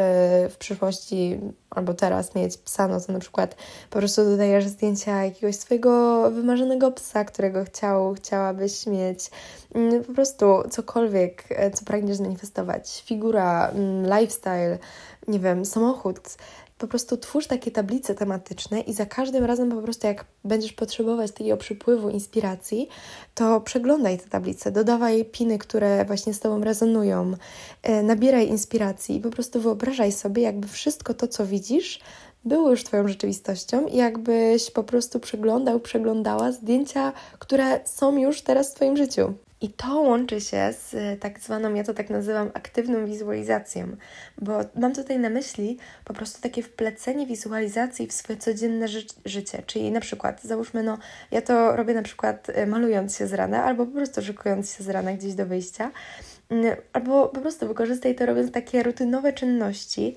w 0.49 0.57
przyszłości 0.59 1.39
albo 1.69 1.93
teraz 1.93 2.35
mieć 2.35 2.57
psa, 2.57 2.87
no 2.87 3.01
to 3.01 3.13
na 3.13 3.19
przykład 3.19 3.55
po 3.89 3.99
prostu 3.99 4.25
dodajesz 4.25 4.67
zdjęcia 4.67 5.23
jakiegoś 5.23 5.55
swojego 5.55 6.21
wymarzonego 6.31 6.91
psa, 6.99 7.25
którego 7.25 7.63
chciał, 7.63 8.13
chciałabyś 8.13 8.87
mieć. 8.87 9.29
Mm, 9.75 10.03
po 10.03 10.13
prostu 10.13 10.45
cokolwiek, 10.69 11.43
e, 11.49 11.71
co 11.71 11.85
pragniesz 11.85 12.17
zmanifestować. 12.17 13.03
Figura, 13.05 13.69
mm, 13.69 14.19
lifestyle, 14.19 14.77
nie 15.27 15.39
wiem, 15.39 15.65
samochód. 15.65 16.19
Po 16.77 16.87
prostu 16.87 17.17
twórz 17.17 17.47
takie 17.47 17.71
tablice 17.71 18.15
tematyczne 18.15 18.79
i 18.79 18.93
za 18.93 19.05
każdym 19.05 19.45
razem 19.45 19.69
po 19.69 19.81
prostu 19.81 20.07
jak 20.07 20.25
będziesz 20.45 20.73
potrzebować 20.73 21.31
takiego 21.31 21.57
przypływu 21.57 22.09
inspiracji, 22.09 22.89
to 23.35 23.61
przeglądaj 23.61 24.17
te 24.17 24.29
tablice, 24.29 24.71
dodawaj 24.71 25.25
piny, 25.25 25.57
które 25.57 26.05
właśnie 26.05 26.33
z 26.33 26.39
Tobą 26.39 26.63
rezonują, 26.63 27.33
e, 27.83 28.03
nabieraj 28.03 28.47
inspiracji 28.47 29.15
i 29.15 29.21
po 29.21 29.29
prostu 29.29 29.61
wyobrażaj 29.61 30.11
sobie 30.11 30.43
jakby 30.43 30.67
wszystko 30.67 31.13
to, 31.13 31.27
co 31.27 31.45
widzisz, 31.45 31.99
było 32.45 32.69
już 32.69 32.83
Twoją 32.83 33.07
rzeczywistością 33.07 33.87
i 33.87 33.97
jakbyś 33.97 34.71
po 34.71 34.83
prostu 34.83 35.19
przeglądał, 35.19 35.79
przeglądała 35.79 36.51
zdjęcia, 36.51 37.13
które 37.39 37.79
są 37.85 38.17
już 38.17 38.41
teraz 38.41 38.71
w 38.71 38.75
Twoim 38.75 38.97
życiu. 38.97 39.33
I 39.61 39.69
to 39.69 40.01
łączy 40.01 40.41
się 40.41 40.73
z 40.73 41.19
tak 41.21 41.39
zwaną, 41.39 41.73
ja 41.73 41.83
to 41.83 41.93
tak 41.93 42.09
nazywam, 42.09 42.51
aktywną 42.53 43.05
wizualizacją, 43.05 43.87
bo 44.37 44.59
mam 44.75 44.93
tutaj 44.93 45.19
na 45.19 45.29
myśli 45.29 45.77
po 46.05 46.13
prostu 46.13 46.41
takie 46.41 46.63
wplecenie 46.63 47.27
wizualizacji 47.27 48.07
w 48.07 48.13
swoje 48.13 48.39
codzienne 48.39 48.87
ży 48.87 49.05
życie. 49.25 49.63
Czyli 49.65 49.91
na 49.91 49.99
przykład, 49.99 50.43
załóżmy, 50.43 50.83
no, 50.83 50.97
ja 51.31 51.41
to 51.41 51.75
robię 51.75 51.93
na 51.93 52.01
przykład 52.01 52.49
y, 52.49 52.67
malując 52.67 53.17
się 53.17 53.27
z 53.27 53.33
rana 53.33 53.63
albo 53.63 53.85
po 53.85 53.91
prostu 53.91 54.21
szykując 54.21 54.75
się 54.75 54.83
z 54.83 54.89
rana 54.89 55.13
gdzieś 55.13 55.33
do 55.33 55.45
wyjścia 55.45 55.91
albo 56.93 57.27
po 57.27 57.41
prostu 57.41 57.67
wykorzystaj 57.67 58.15
to 58.15 58.25
robiąc 58.25 58.51
takie 58.51 58.83
rutynowe 58.83 59.33
czynności. 59.33 60.15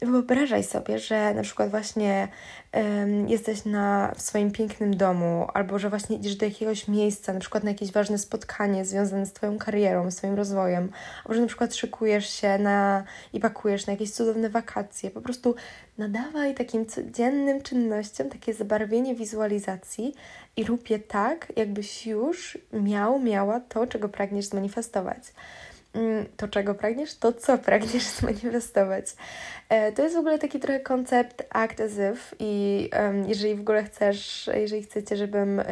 Wyobrażaj 0.00 0.64
sobie, 0.64 0.98
że 0.98 1.34
na 1.34 1.42
przykład 1.42 1.70
właśnie 1.70 2.28
um, 2.74 3.28
jesteś 3.28 3.64
na, 3.64 4.12
w 4.16 4.22
swoim 4.22 4.50
pięknym 4.50 4.96
domu, 4.96 5.46
albo 5.54 5.78
że 5.78 5.90
właśnie 5.90 6.16
idziesz 6.16 6.36
do 6.36 6.44
jakiegoś 6.44 6.88
miejsca, 6.88 7.32
na 7.32 7.40
przykład 7.40 7.64
na 7.64 7.70
jakieś 7.70 7.92
ważne 7.92 8.18
spotkanie 8.18 8.84
związane 8.84 9.26
z 9.26 9.32
Twoją 9.32 9.58
karierą, 9.58 10.10
swoim 10.10 10.34
rozwojem, 10.34 10.90
albo 11.24 11.34
że 11.34 11.40
na 11.40 11.46
przykład 11.46 11.74
szykujesz 11.74 12.30
się 12.30 12.58
na, 12.58 13.04
i 13.32 13.40
pakujesz 13.40 13.86
na 13.86 13.92
jakieś 13.92 14.10
cudowne 14.10 14.50
wakacje. 14.50 15.10
Po 15.10 15.20
prostu 15.20 15.54
nadawaj 15.98 16.54
takim 16.54 16.86
codziennym 16.86 17.62
czynnościom 17.62 18.30
takie 18.30 18.54
zabarwienie 18.54 19.14
wizualizacji 19.14 20.14
i 20.56 20.64
rób 20.64 20.90
je 20.90 20.98
tak, 20.98 21.52
jakbyś 21.56 22.06
już 22.06 22.58
miał, 22.72 23.20
miała 23.20 23.60
to, 23.60 23.86
czego 23.86 24.08
pragniesz 24.08 24.46
zmanifestować. 24.46 25.32
Mm, 25.94 26.26
to, 26.36 26.48
czego 26.48 26.74
pragniesz, 26.74 27.14
to 27.14 27.32
co 27.32 27.58
pragniesz 27.58 28.02
zmanifestować. 28.18 29.06
E, 29.68 29.92
to 29.92 30.02
jest 30.02 30.14
w 30.14 30.18
ogóle 30.18 30.38
taki 30.38 30.60
trochę 30.60 30.80
koncept 30.80 31.42
act 31.50 31.80
as 31.80 31.92
if 31.92 32.36
i 32.38 32.90
jeżeli 33.26 33.54
w 33.54 33.60
ogóle 33.60 33.84
chcesz, 33.84 34.50
jeżeli 34.54 34.82
chcecie, 34.82 35.16
żebym 35.16 35.62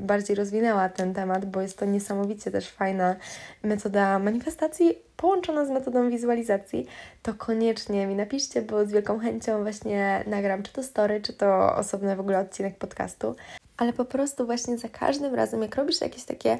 bardziej 0.00 0.36
rozwinęła 0.36 0.88
ten 0.88 1.14
temat, 1.14 1.44
bo 1.46 1.60
jest 1.60 1.78
to 1.78 1.84
niesamowicie 1.84 2.50
też 2.50 2.70
fajna 2.70 3.16
metoda 3.62 4.18
manifestacji 4.18 4.98
połączona 5.16 5.64
z 5.64 5.70
metodą 5.70 6.10
wizualizacji, 6.10 6.86
to 7.22 7.34
koniecznie 7.34 8.06
mi 8.06 8.14
napiszcie, 8.14 8.62
bo 8.62 8.86
z 8.86 8.92
wielką 8.92 9.18
chęcią 9.18 9.62
właśnie 9.62 10.24
nagram 10.26 10.62
czy 10.62 10.72
to 10.72 10.82
story, 10.82 11.20
czy 11.20 11.32
to 11.32 11.76
osobny 11.76 12.16
w 12.16 12.20
ogóle 12.20 12.38
odcinek 12.38 12.78
podcastu 12.78 13.36
ale 13.76 13.92
po 13.92 14.04
prostu 14.04 14.46
właśnie 14.46 14.78
za 14.78 14.88
każdym 14.88 15.34
razem, 15.34 15.62
jak 15.62 15.76
robisz 15.76 16.00
jakieś 16.00 16.24
takie 16.24 16.58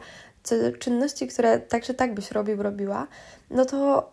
czynności, 0.79 1.27
które 1.27 1.61
tak 1.61 1.83
czy 1.83 1.95
tak 1.95 2.15
byś 2.15 2.31
robił, 2.31 2.63
robiła, 2.63 3.07
no 3.51 3.65
to 3.65 4.11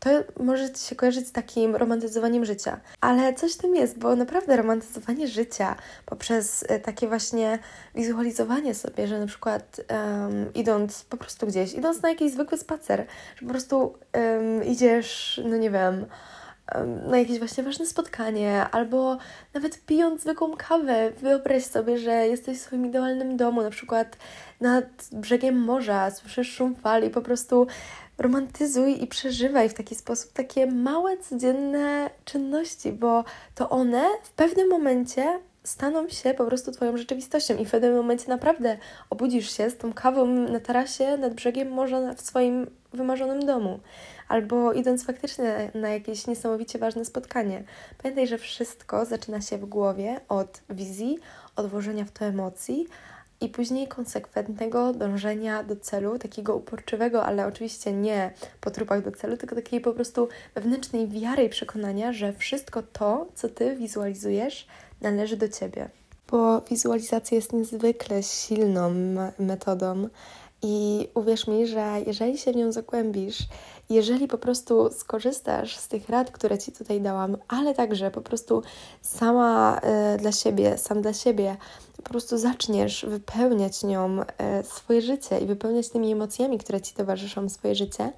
to 0.00 0.10
może 0.44 0.70
Ci 0.70 0.84
się 0.84 0.96
kojarzyć 0.96 1.28
z 1.28 1.32
takim 1.32 1.76
romantyzowaniem 1.76 2.44
życia. 2.44 2.80
Ale 3.00 3.34
coś 3.34 3.54
w 3.54 3.58
tym 3.58 3.76
jest, 3.76 3.98
bo 3.98 4.16
naprawdę 4.16 4.56
romantyzowanie 4.56 5.28
życia 5.28 5.76
poprzez 6.06 6.64
e, 6.68 6.80
takie 6.80 7.08
właśnie 7.08 7.58
wizualizowanie 7.94 8.74
sobie, 8.74 9.06
że 9.06 9.20
na 9.20 9.26
przykład 9.26 9.80
idąc 10.54 11.04
po 11.04 11.16
prostu 11.16 11.46
gdzieś, 11.46 11.74
idąc 11.74 12.02
na 12.02 12.08
jakiś 12.08 12.32
zwykły 12.32 12.58
spacer, 12.58 13.06
że 13.36 13.46
po 13.46 13.52
prostu 13.52 13.94
idziesz, 14.64 15.40
no 15.44 15.56
nie 15.56 15.70
wiem, 15.70 16.06
na 17.08 17.18
jakieś 17.18 17.38
właśnie 17.38 17.64
ważne 17.64 17.86
spotkanie, 17.86 18.66
albo 18.70 19.18
nawet 19.54 19.86
pijąc 19.86 20.20
zwykłą 20.20 20.56
kawę, 20.56 21.10
wyobraź 21.10 21.64
sobie, 21.64 21.98
że 21.98 22.28
jesteś 22.28 22.58
w 22.58 22.60
swoim 22.60 22.86
idealnym 22.86 23.36
domu, 23.36 23.62
na 23.62 23.70
przykład 23.70 24.16
nad 24.60 24.84
brzegiem 25.12 25.58
morza, 25.58 26.10
słyszysz 26.10 26.52
szum 26.54 26.74
fali, 26.74 27.10
po 27.10 27.22
prostu 27.22 27.66
romantyzuj 28.18 29.02
i 29.02 29.06
przeżywaj 29.06 29.68
w 29.68 29.74
taki 29.74 29.94
sposób 29.94 30.32
takie 30.32 30.66
małe, 30.66 31.18
codzienne 31.18 32.10
czynności, 32.24 32.92
bo 32.92 33.24
to 33.54 33.70
one 33.70 34.04
w 34.22 34.30
pewnym 34.30 34.68
momencie 34.68 35.40
staną 35.64 36.08
się 36.08 36.34
po 36.34 36.44
prostu 36.44 36.72
Twoją 36.72 36.96
rzeczywistością 36.96 37.56
i 37.56 37.64
w 37.64 37.70
pewnym 37.70 37.96
momencie 37.96 38.28
naprawdę 38.28 38.78
obudzisz 39.10 39.56
się 39.56 39.70
z 39.70 39.76
tą 39.76 39.92
kawą 39.92 40.26
na 40.26 40.60
tarasie 40.60 41.16
nad 41.16 41.34
brzegiem 41.34 41.70
morza 41.70 42.14
w 42.14 42.20
swoim 42.20 42.66
wymarzonym 42.92 43.46
domu 43.46 43.80
albo 44.28 44.72
idąc 44.72 45.04
faktycznie 45.04 45.70
na 45.74 45.88
jakieś 45.88 46.26
niesamowicie 46.26 46.78
ważne 46.78 47.04
spotkanie. 47.04 47.64
Pamiętaj, 48.02 48.26
że 48.26 48.38
wszystko 48.38 49.04
zaczyna 49.04 49.40
się 49.40 49.58
w 49.58 49.64
głowie 49.64 50.20
od 50.28 50.60
wizji, 50.70 51.18
od 51.56 51.66
włożenia 51.66 52.04
w 52.04 52.10
to 52.10 52.24
emocji, 52.24 52.88
i 53.42 53.48
później 53.48 53.88
konsekwentnego 53.88 54.92
dążenia 54.92 55.62
do 55.62 55.76
celu, 55.76 56.18
takiego 56.18 56.56
uporczywego, 56.56 57.24
ale 57.24 57.46
oczywiście 57.46 57.92
nie 57.92 58.32
po 58.60 58.70
trupach 58.70 59.04
do 59.04 59.12
celu, 59.12 59.36
tylko 59.36 59.54
takiej 59.54 59.80
po 59.80 59.92
prostu 59.92 60.28
wewnętrznej 60.54 61.08
wiary 61.08 61.44
i 61.44 61.48
przekonania, 61.48 62.12
że 62.12 62.32
wszystko 62.32 62.82
to, 62.82 63.26
co 63.34 63.48
ty 63.48 63.76
wizualizujesz, 63.76 64.66
należy 65.02 65.36
do 65.36 65.48
ciebie. 65.48 65.88
Bo 66.30 66.60
wizualizacja 66.60 67.34
jest 67.34 67.52
niezwykle 67.52 68.22
silną 68.22 68.90
metodą 69.38 70.08
i 70.62 71.08
uwierz 71.14 71.46
mi, 71.46 71.66
że 71.66 72.00
jeżeli 72.06 72.38
się 72.38 72.52
w 72.52 72.56
nią 72.56 72.72
zagłębisz, 72.72 73.38
jeżeli 73.90 74.28
po 74.28 74.38
prostu 74.38 74.90
skorzystasz 74.90 75.76
z 75.76 75.88
tych 75.88 76.08
rad, 76.08 76.30
które 76.30 76.58
Ci 76.58 76.72
tutaj 76.72 77.00
dałam, 77.00 77.36
ale 77.48 77.74
także 77.74 78.10
po 78.10 78.20
prostu 78.20 78.62
sama 79.00 79.80
y, 80.14 80.18
dla 80.18 80.32
siebie, 80.32 80.78
sam 80.78 81.02
dla 81.02 81.12
siebie, 81.12 81.56
po 81.96 82.02
prostu 82.02 82.38
zaczniesz 82.38 83.06
wypełniać 83.08 83.84
nią 83.84 84.20
y, 84.20 84.24
swoje 84.64 85.02
życie 85.02 85.38
i 85.38 85.46
wypełniać 85.46 85.88
tymi 85.88 86.12
emocjami, 86.12 86.58
które 86.58 86.80
Ci 86.80 86.94
towarzyszą 86.94 87.48
swoje 87.48 87.74
życie, 87.74 88.12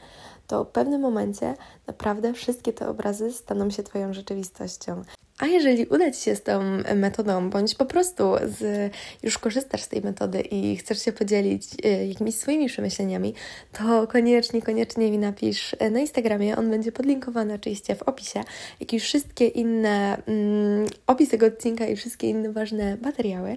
to 0.46 0.64
w 0.64 0.68
pewnym 0.68 1.00
momencie 1.00 1.54
naprawdę 1.86 2.32
wszystkie 2.32 2.72
te 2.72 2.88
obrazy 2.88 3.32
staną 3.32 3.70
się 3.70 3.82
Twoją 3.82 4.12
rzeczywistością. 4.12 5.02
A 5.38 5.46
jeżeli 5.46 5.86
uda 5.86 6.10
Ci 6.10 6.22
się 6.22 6.36
z 6.36 6.42
tą 6.42 6.62
metodą, 6.94 7.50
bądź 7.50 7.74
po 7.74 7.84
prostu 7.86 8.34
z, 8.44 8.92
już 9.22 9.38
korzystasz 9.38 9.82
z 9.82 9.88
tej 9.88 10.02
metody 10.02 10.40
i 10.40 10.76
chcesz 10.76 11.04
się 11.04 11.12
podzielić 11.12 11.64
y, 11.84 12.06
jakimiś 12.06 12.34
swoimi 12.34 12.68
przemyśleniami, 12.68 13.34
to 13.72 14.06
koniecznie, 14.06 14.62
koniecznie 14.62 15.10
mi 15.10 15.18
napisz 15.18 15.76
na 15.90 16.00
Instagramie. 16.00 16.56
On 16.56 16.70
będzie 16.70 16.92
podlinkowany 16.92 17.54
oczywiście 17.54 17.94
w 17.94 18.02
opisie, 18.02 18.40
jak 18.80 18.92
i 18.92 19.00
wszystkie 19.00 19.46
inne, 19.46 20.22
mm, 20.26 20.86
opis 21.06 21.28
tego 21.28 21.46
odcinka 21.46 21.86
i 21.86 21.96
wszystkie 21.96 22.30
inne 22.30 22.52
ważne 22.52 22.96
materiały. 23.02 23.56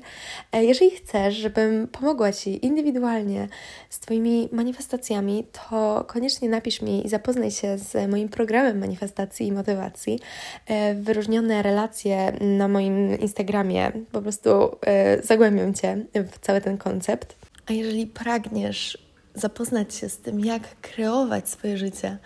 E, 0.51 0.65
jeżeli 0.65 0.91
chcesz, 0.91 1.35
żebym 1.35 1.87
pomogła 1.87 2.31
Ci 2.31 2.65
indywidualnie 2.65 3.47
z 3.89 3.99
Twoimi 3.99 4.49
manifestacjami, 4.51 5.47
to 5.51 6.05
koniecznie 6.07 6.49
napisz 6.49 6.81
mi 6.81 7.05
i 7.05 7.09
zapoznaj 7.09 7.51
się 7.51 7.77
z 7.77 8.11
moim 8.11 8.29
programem 8.29 8.79
manifestacji 8.79 9.47
i 9.47 9.51
motywacji. 9.51 10.19
E, 10.67 10.95
wyróżnione 10.95 11.66
relacje 11.67 12.31
na 12.41 12.67
moim 12.67 13.19
Instagramie. 13.19 13.91
Po 14.11 14.21
prostu 14.21 14.49
y, 15.19 15.25
zagłębiam 15.25 15.73
Cię 15.73 16.05
w 16.15 16.39
cały 16.39 16.61
ten 16.61 16.77
koncept. 16.77 17.35
A 17.65 17.73
jeżeli 17.73 18.07
pragniesz 18.07 19.07
zapoznać 19.35 19.95
się 19.95 20.09
z 20.09 20.17
tym, 20.17 20.39
jak 20.39 20.81
kreować 20.81 21.49
swoje 21.49 21.77
życie 21.77 22.17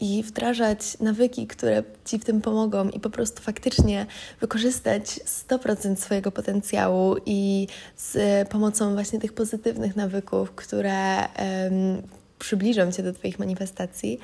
i 0.00 0.22
wdrażać 0.22 0.98
nawyki, 1.00 1.46
które 1.46 1.82
Ci 2.04 2.18
w 2.18 2.24
tym 2.24 2.40
pomogą 2.40 2.88
i 2.88 3.00
po 3.00 3.10
prostu 3.10 3.42
faktycznie 3.42 4.06
wykorzystać 4.40 5.04
100% 5.48 5.96
swojego 5.96 6.32
potencjału 6.32 7.16
i 7.26 7.68
z 7.96 8.48
pomocą 8.48 8.94
właśnie 8.94 9.18
tych 9.18 9.32
pozytywnych 9.32 9.96
nawyków, 9.96 10.50
które 10.50 11.18
um, 11.18 12.02
przybliżą 12.38 12.92
Cię 12.92 13.02
do 13.02 13.12
Twoich 13.12 13.38
manifestacji, 13.38 14.18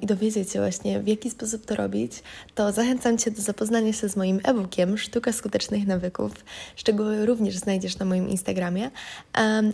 i 0.00 0.06
dowiedzieć 0.06 0.52
się 0.52 0.58
właśnie, 0.58 1.00
w 1.00 1.08
jaki 1.08 1.30
sposób 1.30 1.66
to 1.66 1.76
robić, 1.76 2.12
to 2.54 2.72
zachęcam 2.72 3.18
Cię 3.18 3.30
do 3.30 3.42
zapoznania 3.42 3.92
się 3.92 4.08
z 4.08 4.16
moim 4.16 4.40
e-bookiem 4.44 4.98
Sztuka 4.98 5.32
Skutecznych 5.32 5.86
Nawyków. 5.86 6.32
Szczegóły 6.76 7.26
również 7.26 7.56
znajdziesz 7.56 7.98
na 7.98 8.06
moim 8.06 8.28
Instagramie. 8.28 8.90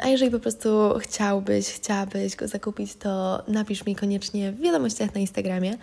A 0.03 0.09
jeżeli 0.09 0.31
po 0.31 0.41
prostu 0.41 0.69
chciałbyś, 0.99 1.67
chciałabyś 1.67 2.37
go 2.37 2.49
zakupić, 2.49 2.95
to 2.95 3.43
napisz 3.49 3.87
mi 3.87 3.97
koniecznie 3.97 4.53
w 4.53 4.61
wiadomościach 4.61 5.15
na 5.15 5.21
Instagramie. 5.21 5.77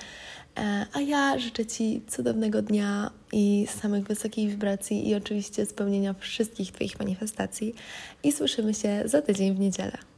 E, 0.58 0.86
a 0.94 1.02
ja 1.02 1.40
życzę 1.40 1.66
Ci 1.66 2.02
cudownego 2.08 2.62
dnia 2.62 3.12
i 3.32 3.68
samych 3.82 4.04
wysokich 4.04 4.50
wibracji 4.50 5.10
i 5.10 5.16
oczywiście 5.16 5.66
spełnienia 5.66 6.16
wszystkich 6.20 6.72
Twoich 6.72 7.00
manifestacji. 7.00 7.76
I 8.24 8.32
słyszymy 8.32 8.74
się 8.74 9.04
za 9.06 9.22
tydzień 9.22 9.56
w 9.56 9.60
niedzielę. 9.60 10.11